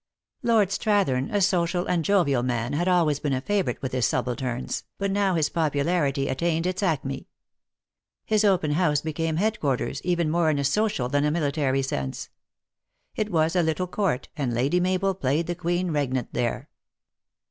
Lord 0.41 0.69
Strathern, 0.69 1.29
a 1.31 1.41
social 1.41 1.85
and 1.85 2.03
jovial 2.03 2.41
man, 2.41 2.73
had 2.73 2.87
always 2.87 3.19
been 3.19 3.33
a 3.33 3.39
favorite 3.41 3.83
with 3.83 3.91
his 3.91 4.07
subalterns, 4.07 4.83
but 4.97 5.11
now 5.11 5.35
his 5.35 5.49
pop 5.49 5.73
THE 5.73 5.81
ACTRESS 5.81 5.83
IN 5.83 5.87
HIGH 5.87 5.91
LIFE. 5.91 6.13
23 6.13 6.25
ularity 6.25 6.31
attained 6.31 6.65
its 6.65 6.81
acme. 6.81 7.27
His 8.25 8.43
open 8.43 8.71
house 8.71 9.01
became 9.01 9.35
headquarters, 9.35 10.01
even 10.03 10.31
more 10.31 10.49
in 10.49 10.57
a 10.57 10.63
social 10.63 11.07
than 11.07 11.23
a 11.23 11.29
military 11.29 11.83
sense. 11.83 12.29
It 13.15 13.31
was 13.31 13.55
a 13.55 13.61
little 13.61 13.85
court, 13.85 14.27
and 14.35 14.55
Lady 14.55 14.79
Mabel 14.79 15.13
played 15.13 15.45
the 15.45 15.53
queen 15.53 15.91
regnant 15.91 16.29
there. 16.33 16.67